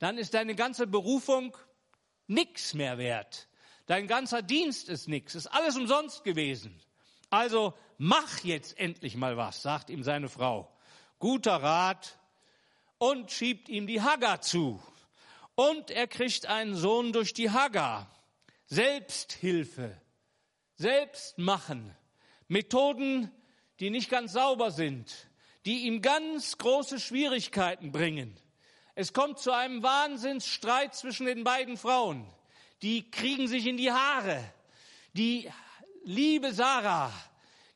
[0.00, 1.56] Dann ist deine ganze Berufung
[2.26, 3.46] nichts mehr wert.
[3.86, 6.76] Dein ganzer Dienst ist nichts, ist alles umsonst gewesen.
[7.30, 10.76] Also mach jetzt endlich mal was, sagt ihm seine Frau.
[11.20, 12.18] Guter Rat
[12.98, 14.82] und schiebt ihm die Hagar zu.
[15.54, 18.10] Und er kriegt einen Sohn durch die Hagar.
[18.66, 19.96] Selbsthilfe
[20.80, 21.94] selbst machen.
[22.48, 23.30] Methoden,
[23.80, 25.28] die nicht ganz sauber sind,
[25.66, 28.34] die ihm ganz große Schwierigkeiten bringen.
[28.94, 32.26] Es kommt zu einem Wahnsinnsstreit zwischen den beiden Frauen.
[32.80, 34.42] Die kriegen sich in die Haare.
[35.12, 35.50] Die
[36.04, 37.12] liebe Sarah,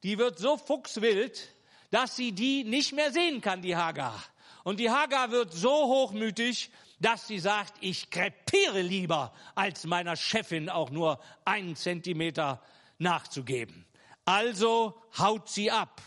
[0.02, 1.50] die wird so fuchswild,
[1.90, 4.18] dass sie die nicht mehr sehen kann, die Hagar.
[4.62, 10.70] Und die Hagar wird so hochmütig, dass sie sagt, ich krepiere lieber, als meiner Chefin
[10.70, 12.62] auch nur einen Zentimeter
[12.98, 13.86] nachzugeben.
[14.24, 16.00] Also haut sie ab.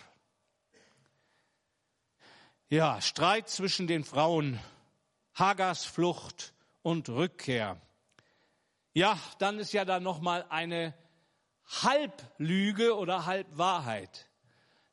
[2.70, 4.60] Ja, Streit zwischen den Frauen,
[5.36, 7.80] Hagars Flucht und Rückkehr.
[8.94, 10.94] Ja, dann ist ja da noch mal eine
[11.66, 14.28] Halblüge oder Halbwahrheit.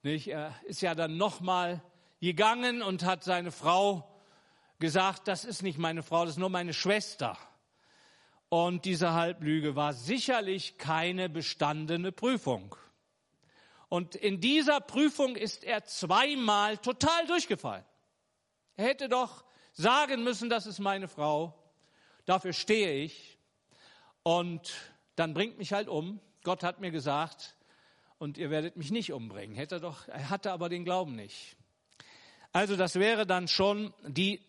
[0.03, 0.29] Nicht?
[0.29, 1.83] Er ist ja dann noch mal
[2.21, 4.09] gegangen und hat seine Frau
[4.79, 7.39] gesagt, das ist nicht meine Frau, das ist nur meine Schwester.
[8.57, 12.77] Und diese Halblüge war sicherlich keine bestandene Prüfung.
[13.89, 17.85] Und in dieser Prüfung ist er zweimal total durchgefallen.
[18.77, 21.53] Er hätte doch sagen müssen, das ist meine Frau,
[22.27, 23.41] dafür stehe ich.
[24.23, 24.73] Und
[25.17, 26.21] dann bringt mich halt um.
[26.45, 27.57] Gott hat mir gesagt,
[28.19, 29.57] und ihr werdet mich nicht umbringen.
[29.57, 31.57] Hätte doch, er hatte aber den Glauben nicht.
[32.55, 34.41] Also das wäre dann schon die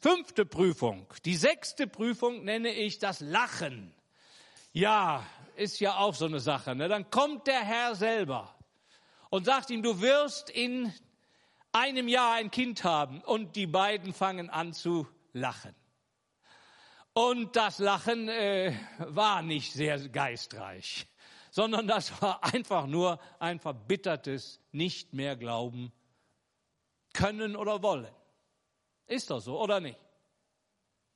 [0.00, 1.06] fünfte Prüfung.
[1.26, 3.92] Die sechste Prüfung nenne ich das Lachen.
[4.72, 5.22] Ja,
[5.56, 6.74] ist ja auch so eine Sache.
[6.74, 6.88] Ne?
[6.88, 8.54] Dann kommt der Herr selber
[9.28, 10.90] und sagt ihm, du wirst in
[11.70, 13.20] einem Jahr ein Kind haben.
[13.20, 15.74] Und die beiden fangen an zu lachen.
[17.12, 21.06] Und das Lachen äh, war nicht sehr geistreich,
[21.50, 25.92] sondern das war einfach nur ein verbittertes Nicht mehr glauben
[27.12, 28.12] können oder wollen.
[29.06, 29.98] Ist doch so, oder nicht?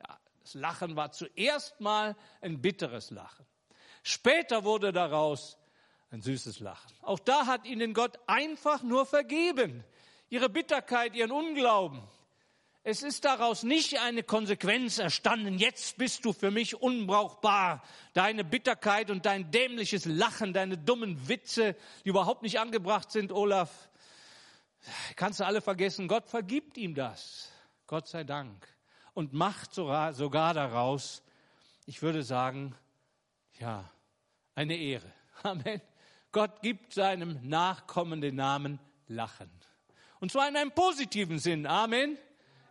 [0.00, 3.46] Ja, das Lachen war zuerst mal ein bitteres Lachen.
[4.02, 5.58] Später wurde daraus
[6.10, 6.92] ein süßes Lachen.
[7.02, 9.84] Auch da hat ihnen Gott einfach nur vergeben.
[10.28, 12.02] Ihre Bitterkeit, ihren Unglauben.
[12.88, 17.82] Es ist daraus nicht eine Konsequenz erstanden, jetzt bist du für mich unbrauchbar.
[18.12, 23.88] Deine Bitterkeit und dein dämliches Lachen, deine dummen Witze, die überhaupt nicht angebracht sind, Olaf,
[25.16, 26.08] kannst du alle vergessen.
[26.08, 27.50] Gott vergibt ihm das.
[27.86, 28.66] Gott sei Dank.
[29.14, 30.12] Und macht sogar
[30.54, 31.22] daraus,
[31.86, 32.74] ich würde sagen,
[33.58, 33.90] ja,
[34.54, 35.12] eine Ehre.
[35.42, 35.80] Amen.
[36.32, 39.50] Gott gibt seinem Nachkommen den Namen Lachen.
[40.20, 41.66] Und zwar in einem positiven Sinn.
[41.66, 42.18] Amen.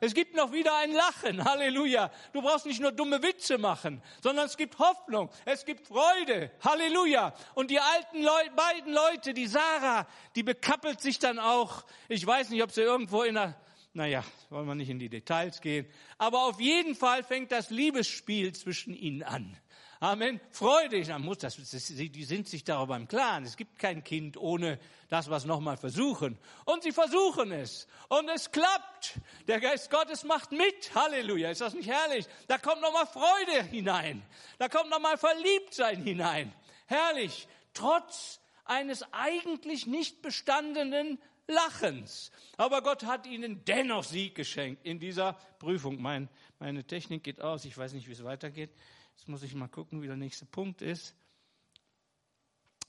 [0.06, 1.44] Es gibt noch wieder ein Lachen.
[1.44, 2.12] Halleluja.
[2.32, 5.32] Du brauchst nicht nur dumme Witze machen, sondern es gibt Hoffnung.
[5.46, 6.52] Es gibt Freude.
[6.64, 7.34] Halleluja.
[7.56, 11.86] Und die alten Leu beiden Leute, die Sarah, die bekappelt sich dann auch.
[12.08, 13.56] Ich weiß nicht, ob sie irgendwo in einer
[13.94, 15.88] naja, wollen wir nicht in die Details gehen.
[16.18, 19.58] Aber auf jeden Fall fängt das Liebesspiel zwischen ihnen an.
[20.06, 20.40] Amen.
[20.52, 23.44] Freudig, dann muss das, die sind sich darüber im Klaren.
[23.44, 24.78] Es gibt kein Kind ohne
[25.10, 26.38] das, was nochmal versuchen.
[26.66, 27.88] Und sie versuchen es.
[28.08, 29.20] Und es klappt.
[29.48, 30.94] Der Geist Gottes macht mit.
[30.94, 31.50] Halleluja.
[31.50, 32.28] Ist das nicht herrlich?
[32.48, 34.22] Da kommt nochmal Freude hinein.
[34.60, 36.54] Da kommt nochmal Verliebtsein hinein.
[36.86, 37.48] Herrlich.
[37.74, 42.30] Trotz eines eigentlich nicht bestandenen Lachens.
[42.58, 46.00] Aber Gott hat ihnen dennoch Sieg geschenkt in dieser Prüfung.
[46.00, 48.70] Mein, meine Technik geht aus, ich weiß nicht, wie es weitergeht.
[49.16, 51.16] Jetzt muss ich mal gucken, wie der nächste Punkt ist.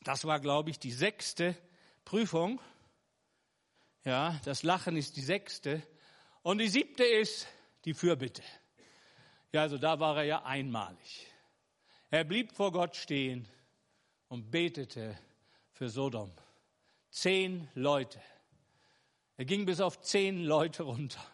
[0.02, 1.56] Das war, glaube ich, die sechste
[2.04, 2.60] Prüfung.
[4.04, 5.82] Ja, das Lachen ist die sechste.
[6.42, 7.48] Und die siebte ist
[7.84, 8.42] die Fürbitte.
[9.52, 11.26] Ja, also da war er ja einmalig.
[12.10, 13.48] Er blieb vor Gott stehen
[14.28, 15.18] und betete
[15.72, 16.32] für Sodom.
[17.10, 18.20] Zehn Leute.
[19.36, 21.24] Er ging bis auf zehn Leute runter.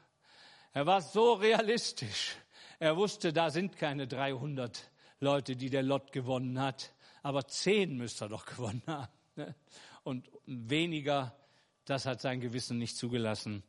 [0.73, 2.37] Er war so realistisch.
[2.83, 4.91] Er wusste, da sind keine 300
[5.21, 6.93] Leute, die der Lot gewonnen hat,
[7.23, 9.13] aber zehn müsste er doch gewonnen haben.
[9.37, 9.55] Ne?
[10.03, 11.33] Und weniger,
[11.85, 13.63] das hat sein Gewissen nicht zugelassen.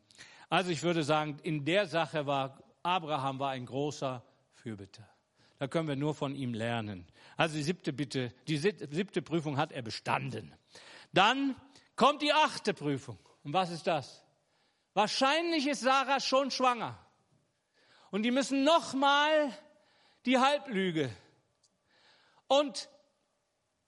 [0.48, 5.08] Also ich würde sagen, in der Sache war Abraham war ein großer Fürbitter.
[5.60, 7.06] Da können wir nur von ihm lernen.
[7.36, 10.52] Also die siebte Bitte, die siebte Prüfung hat er bestanden.
[11.12, 11.54] Dann
[11.94, 13.20] kommt die achte Prüfung.
[13.44, 14.24] Und was ist das?
[14.92, 16.98] Wahrscheinlich ist Sarah schon schwanger.
[18.14, 19.52] Und die müssen nochmal
[20.24, 21.10] die Halblüge.
[22.46, 22.88] Und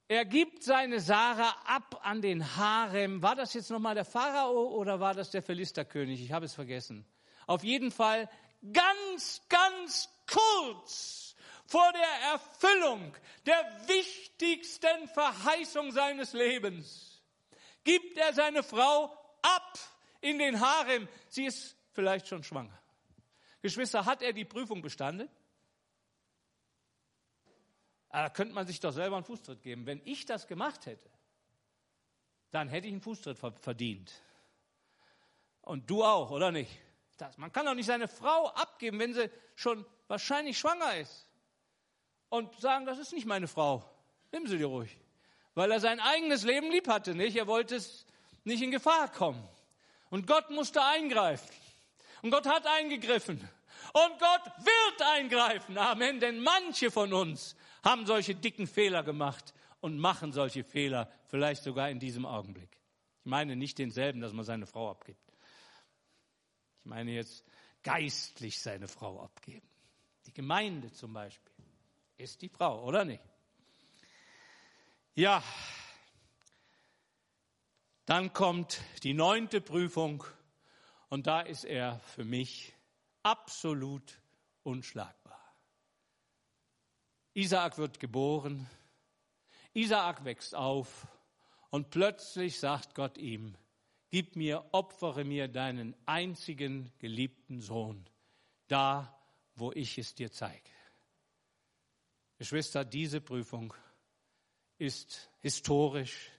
[0.08, 3.22] er gibt seine Sarah ab an den Harem.
[3.22, 6.20] War das jetzt nochmal der Pharao oder war das der Philisterkönig?
[6.20, 7.06] Ich habe es vergessen.
[7.46, 8.28] Auf jeden Fall
[8.72, 13.14] ganz, ganz kurz vor der Erfüllung
[13.46, 17.22] der wichtigsten Verheißung seines Lebens
[17.84, 19.04] gibt er seine Frau
[19.42, 19.78] ab
[20.20, 21.06] in den Harem.
[21.28, 22.76] Sie ist vielleicht schon schwanger.
[23.66, 25.28] Geschwister, hat er die Prüfung bestanden?
[28.10, 29.86] Ah, da könnte man sich doch selber einen Fußtritt geben.
[29.86, 31.10] Wenn ich das gemacht hätte,
[32.52, 34.12] dann hätte ich einen Fußtritt verdient.
[35.62, 36.70] Und du auch, oder nicht?
[37.16, 41.28] Das, man kann doch nicht seine Frau abgeben, wenn sie schon wahrscheinlich schwanger ist.
[42.28, 43.84] Und sagen, das ist nicht meine Frau.
[44.30, 44.96] Nimm sie dir ruhig.
[45.54, 47.36] Weil er sein eigenes Leben lieb hatte, nicht?
[47.36, 48.06] Er wollte es
[48.44, 49.42] nicht in Gefahr kommen.
[50.10, 51.50] Und Gott musste eingreifen.
[52.22, 53.48] Und Gott hat eingegriffen.
[53.96, 55.78] Und Gott wird eingreifen.
[55.78, 56.20] Amen.
[56.20, 61.88] Denn manche von uns haben solche dicken Fehler gemacht und machen solche Fehler, vielleicht sogar
[61.88, 62.68] in diesem Augenblick.
[63.20, 65.32] Ich meine nicht denselben, dass man seine Frau abgibt.
[66.80, 67.42] Ich meine jetzt
[67.82, 69.66] geistlich seine Frau abgeben.
[70.26, 71.54] Die Gemeinde zum Beispiel
[72.18, 73.24] ist die Frau, oder nicht?
[75.14, 75.42] Ja,
[78.04, 80.22] dann kommt die neunte Prüfung
[81.08, 82.75] und da ist er für mich
[83.26, 84.20] absolut
[84.62, 85.40] unschlagbar.
[87.34, 88.70] Isaak wird geboren,
[89.72, 91.08] Isaak wächst auf
[91.70, 93.56] und plötzlich sagt Gott ihm,
[94.10, 98.08] gib mir, opfere mir deinen einzigen geliebten Sohn,
[98.68, 99.18] da,
[99.56, 100.70] wo ich es dir zeige.
[102.38, 103.74] Geschwister, diese Prüfung
[104.78, 106.30] ist historisch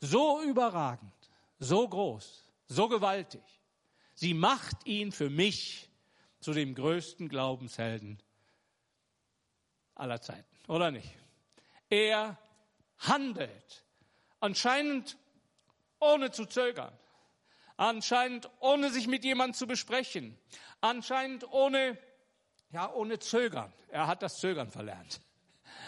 [0.00, 1.12] so überragend,
[1.58, 3.42] so groß, so gewaltig.
[4.14, 5.91] Sie macht ihn für mich
[6.42, 8.20] zu dem größten Glaubenshelden
[9.94, 11.16] aller Zeiten, oder nicht?
[11.88, 12.36] Er
[12.98, 13.84] handelt
[14.40, 15.16] anscheinend
[16.00, 16.92] ohne zu zögern,
[17.76, 20.36] anscheinend ohne sich mit jemandem zu besprechen,
[20.80, 21.96] anscheinend ohne,
[22.70, 23.72] ja, ohne Zögern.
[23.88, 25.20] Er hat das Zögern verlernt.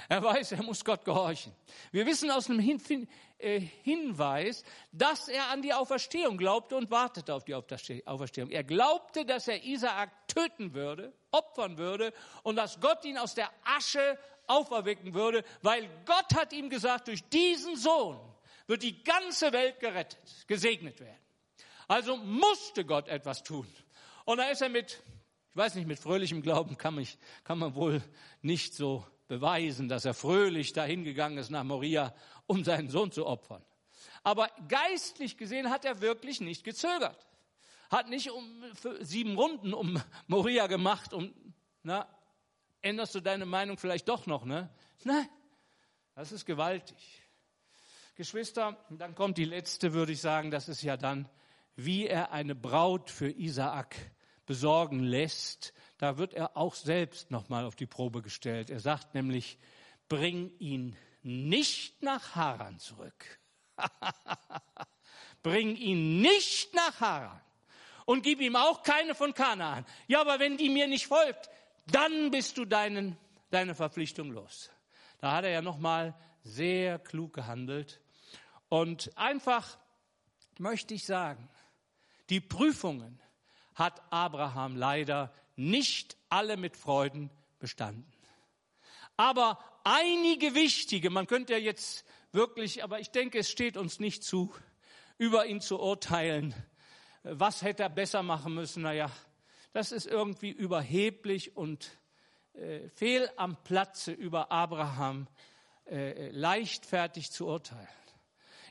[0.09, 1.53] Er weiß, er muss Gott gehorchen.
[1.93, 7.35] Wir wissen aus einem Hin äh, Hinweis, dass er an die Auferstehung glaubte und wartete
[7.35, 8.51] auf die Auferstehung.
[8.51, 12.13] Er glaubte, dass er Isaak töten würde, opfern würde
[12.43, 17.23] und dass Gott ihn aus der Asche auferwecken würde, weil Gott hat ihm gesagt, durch
[17.31, 18.19] diesen Sohn
[18.67, 21.19] wird die ganze Welt gerettet, gesegnet werden.
[21.89, 23.67] Also musste Gott etwas tun.
[24.25, 25.03] Und da ist er mit,
[25.51, 28.03] ich weiß nicht, mit fröhlichem Glauben kann, mich, kann man wohl
[28.41, 32.15] nicht so beweisen, dass er fröhlich dahin gegangen ist nach Moria,
[32.47, 33.65] um seinen Sohn zu opfern.
[34.23, 37.27] Aber geistlich gesehen hat er wirklich nicht gezögert.
[37.91, 38.63] Hat nicht um
[39.01, 41.35] sieben Runden um Moria gemacht und
[41.83, 42.09] na,
[42.81, 44.71] änderst du deine Meinung vielleicht doch noch, ne?
[45.05, 45.29] Nein,
[46.15, 47.23] das ist gewaltig.
[48.15, 51.29] Geschwister, dann kommt die letzte, würde ich sagen, das ist ja dann,
[51.77, 53.97] wie er eine Braut für Isaak
[54.47, 58.71] besorgen lässt, da wird er auch selbst nochmal auf die Probe gestellt.
[58.71, 59.59] Er sagt nämlich,
[60.09, 63.41] bring ihn nicht nach Haran zurück.
[65.43, 67.41] bring ihn nicht nach Haran
[68.05, 69.85] und gib ihm auch keine von Kanaan.
[70.07, 71.49] Ja, aber wenn die mir nicht folgt,
[71.87, 73.17] dann bist du deinen,
[73.51, 74.71] deine Verpflichtung los.
[75.19, 78.01] Da hat er ja nochmal sehr klug gehandelt.
[78.69, 79.79] Und einfach
[80.59, 81.49] möchte ich sagen,
[82.31, 83.21] die Prüfungen
[83.75, 88.11] hat Abraham leider nicht alle mit Freuden bestanden.
[89.17, 94.25] Aber einige wichtige, man könnte ja jetzt wirklich, aber ich denke, es steht uns nicht
[94.25, 94.53] zu,
[95.19, 96.55] über ihn zu urteilen.
[97.23, 98.83] Was hätte er besser machen müssen?
[98.83, 99.11] Naja,
[99.73, 101.99] das ist irgendwie überheblich und
[102.55, 105.27] äh, fehl am Platze über Abraham
[105.87, 107.89] äh, leichtfertig zu urteilen.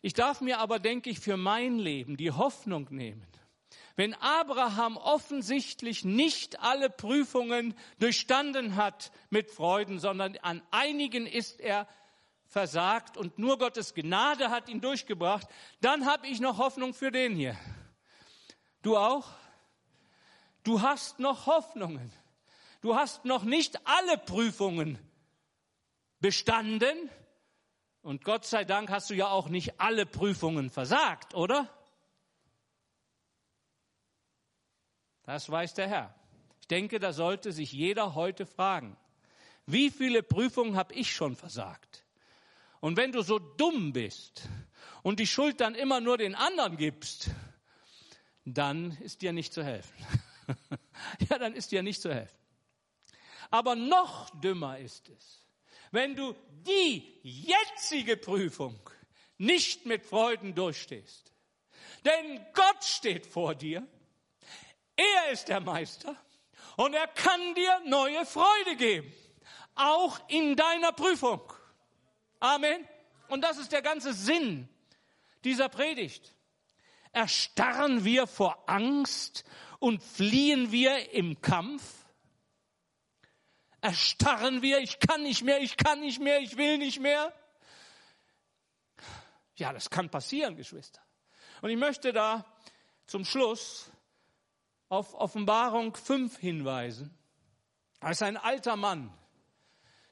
[0.01, 3.25] Ich darf mir aber, denke ich, für mein Leben die Hoffnung nehmen,
[3.95, 11.87] wenn Abraham offensichtlich nicht alle Prüfungen durchstanden hat mit Freuden, sondern an einigen ist er
[12.45, 15.47] versagt und nur Gottes Gnade hat ihn durchgebracht,
[15.81, 17.57] dann habe ich noch Hoffnung für den hier.
[18.81, 19.27] Du auch?
[20.63, 22.11] Du hast noch Hoffnungen.
[22.81, 24.97] Du hast noch nicht alle Prüfungen
[26.19, 27.09] bestanden.
[28.01, 31.69] Und Gott sei Dank hast du ja auch nicht alle Prüfungen versagt, oder?
[35.23, 36.15] Das weiß der Herr.
[36.61, 38.97] Ich denke, da sollte sich jeder heute fragen,
[39.65, 42.03] wie viele Prüfungen habe ich schon versagt?
[42.81, 44.49] Und wenn du so dumm bist
[45.03, 47.29] und die Schuld dann immer nur den anderen gibst,
[48.43, 49.93] dann ist dir nicht zu helfen.
[51.29, 52.37] ja, dann ist dir nicht zu helfen.
[53.49, 55.45] Aber noch dümmer ist es,
[55.91, 56.35] wenn du
[56.67, 58.77] die jetzige Prüfung
[59.37, 61.31] nicht mit Freuden durchstehst.
[62.03, 63.87] Denn Gott steht vor dir
[64.95, 66.15] er ist der Meister
[66.77, 69.13] und er kann dir neue Freude geben,
[69.75, 71.41] auch in deiner Prüfung.
[72.39, 72.87] Amen.
[73.29, 74.69] Und das ist der ganze Sinn
[75.43, 76.35] dieser Predigt.
[77.11, 79.43] Erstarren wir vor Angst
[79.79, 81.83] und fliehen wir im Kampf?
[83.81, 87.33] Erstarren wir, ich kann nicht mehr, ich kann nicht mehr, ich will nicht mehr?
[89.55, 91.01] Ja, das kann passieren, Geschwister.
[91.61, 92.45] Und ich möchte da
[93.05, 93.91] zum Schluss
[94.93, 97.09] auf Offenbarung 5 hinweisen.
[98.07, 99.11] Ist ein alter Mann,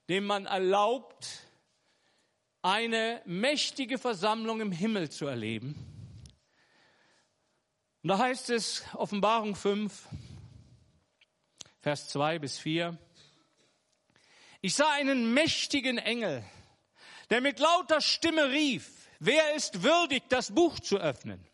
[0.09, 1.27] dem man erlaubt,
[2.63, 5.75] eine mächtige Versammlung im Himmel zu erleben.
[8.01, 10.07] Und da heißt es, Offenbarung 5,
[11.81, 12.97] Vers 2 bis 4,
[14.61, 16.43] ich sah einen mächtigen Engel,
[17.29, 21.45] der mit lauter Stimme rief, wer ist würdig, das Buch zu öffnen?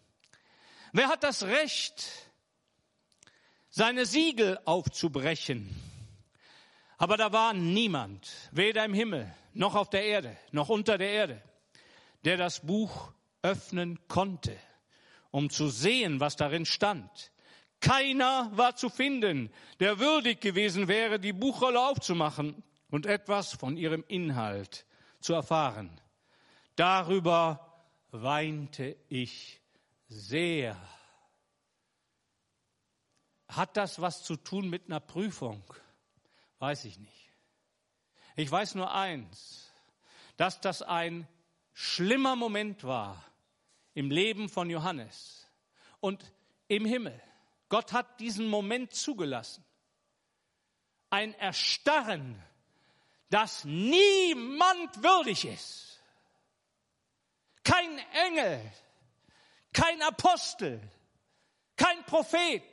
[0.94, 2.27] Wer hat das Recht,
[3.78, 5.70] seine Siegel aufzubrechen.
[6.98, 11.44] Aber da war niemand, weder im Himmel noch auf der Erde, noch unter der Erde,
[12.26, 13.12] der das Buch
[13.44, 14.58] öffnen konnte,
[15.30, 17.32] um zu sehen, was darin stand.
[17.80, 24.04] Keiner war zu finden, der würdig gewesen wäre, die Buchrolle aufzumachen und etwas von ihrem
[24.08, 24.88] Inhalt
[25.20, 25.92] zu erfahren.
[26.76, 29.62] Darüber weinte ich
[30.08, 30.76] sehr.
[33.50, 35.64] Hat das was zu tun mit einer Prüfung?
[36.60, 37.32] Weiß ich nicht.
[38.36, 39.72] Ich weiß nur eins,
[40.36, 41.28] dass das ein
[41.74, 43.24] schlimmer Moment war
[43.94, 45.48] im Leben von Johannes
[46.00, 46.34] und
[46.68, 47.20] im Himmel.
[47.70, 49.64] Gott hat diesen Moment zugelassen.
[51.10, 52.42] Ein Erstarren,
[53.30, 56.00] das niemand würdig ist.
[57.64, 58.72] Kein Engel,
[59.74, 60.80] kein Apostel,
[61.76, 62.64] kein Prophet.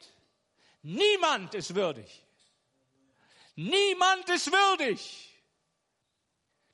[0.85, 2.23] Niemand ist würdig.
[3.57, 5.33] Niemand ist würdig,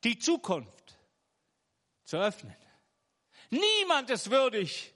[0.03, 0.99] die Zukunft
[2.03, 2.57] zu öffnen.
[3.51, 4.93] Niemand ist würdig,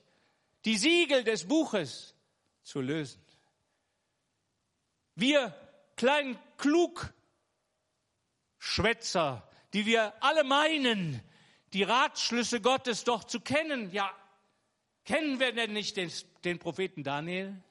[0.65, 2.13] die Siegel des Buches
[2.61, 3.25] zu lösen.
[5.15, 5.55] Wir
[5.95, 11.21] kleinen Klugschwätzer, die wir alle meinen,
[11.71, 14.13] die Ratschlüsse Gottes doch zu kennen, ja,
[15.05, 16.11] kennen wir denn nicht den,
[16.43, 17.63] den Propheten Daniel?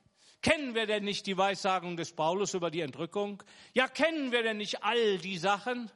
[0.45, 3.43] Kennen wir denn nicht die Weissagung des Paulus über die Entrückung?
[3.73, 5.91] Ja, kennen wir denn nicht all die Sachen?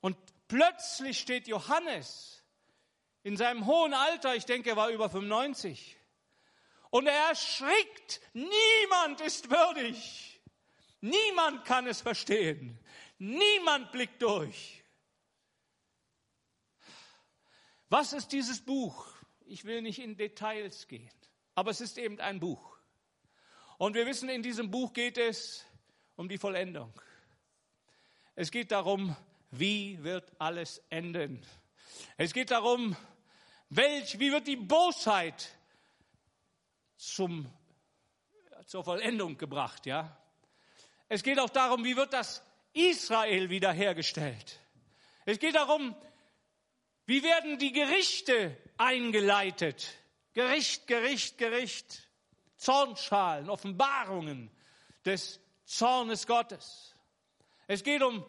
[0.00, 0.16] Und
[0.48, 2.42] plötzlich steht Johannes
[3.22, 5.96] in seinem hohen Alter, ich denke, er war über 95,
[6.90, 10.40] und er erschrickt, niemand ist würdig,
[11.00, 12.76] niemand kann es verstehen,
[13.18, 14.82] niemand blickt durch.
[17.88, 19.06] Was ist dieses Buch?
[19.46, 21.12] Ich will nicht in Details gehen,
[21.54, 22.69] aber es ist eben ein Buch.
[23.80, 25.64] Und wir wissen, in diesem Buch geht es
[26.16, 26.92] um die Vollendung.
[28.34, 29.16] Es geht darum,
[29.52, 31.42] wie wird alles enden.
[32.18, 32.94] Es geht darum,
[33.70, 35.48] welch, wie wird die Bosheit
[36.98, 37.50] zum,
[38.66, 40.14] zur Vollendung gebracht, ja?
[41.08, 42.42] Es geht auch darum, wie wird das
[42.74, 44.60] Israel wiederhergestellt.
[45.24, 45.96] Es geht darum,
[47.06, 49.94] wie werden die Gerichte eingeleitet.
[50.34, 52.09] Gericht, Gericht, Gericht.
[52.60, 54.50] Zornschalen, Offenbarungen
[55.06, 56.94] des Zornes Gottes.
[57.66, 58.24] Es geht um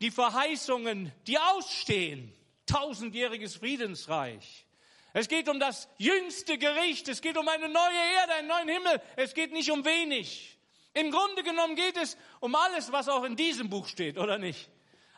[0.00, 2.32] die Verheißungen, die ausstehen.
[2.64, 4.66] Tausendjähriges Friedensreich.
[5.12, 7.08] Es geht um das jüngste Gericht.
[7.08, 9.02] Es geht um eine neue Erde, einen neuen Himmel.
[9.16, 10.56] Es geht nicht um wenig.
[10.94, 14.70] Im Grunde genommen geht es um alles, was auch in diesem Buch steht, oder nicht?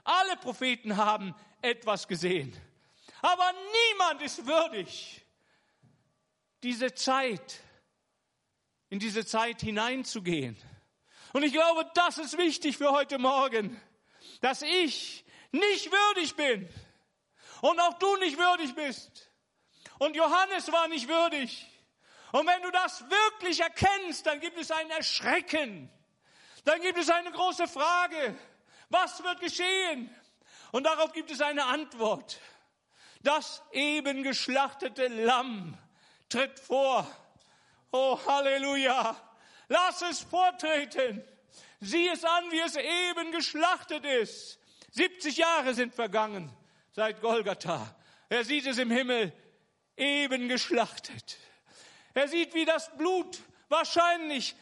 [0.03, 2.57] Alle Propheten haben etwas gesehen.
[3.20, 3.53] Aber
[3.93, 5.24] niemand ist würdig,
[6.62, 7.61] diese Zeit
[8.93, 10.55] in diese Zeit hineinzugehen.
[11.32, 13.80] Und ich glaube, das ist wichtig für heute Morgen,
[14.43, 16.68] dass ich nicht würdig bin
[17.62, 19.30] und auch du nicht würdig bist.
[19.99, 21.66] Und Johannes war nicht würdig.
[22.32, 25.90] Und wenn du das wirklich erkennst, dann gibt es ein Erschrecken.
[26.66, 28.36] Dann gibt es eine große Frage.
[28.90, 30.14] Was wird geschehen?
[30.70, 32.38] Und darauf gibt es eine Antwort.
[33.22, 35.78] Das eben geschlachtete Lamm
[36.28, 37.07] tritt vor
[37.93, 39.14] Oh, Halleluja.
[39.68, 41.22] Lass es vortreten.
[41.80, 44.59] Sieh es an, wie es eben geschlachtet ist.
[44.93, 46.51] 70 Jahre sind vergangen
[46.93, 47.95] seit Golgatha.
[48.28, 49.32] Er sieht es im Himmel
[49.97, 51.38] eben geschlachtet.
[52.14, 53.38] Er sieht, wie das Blut
[53.68, 54.55] wahrscheinlich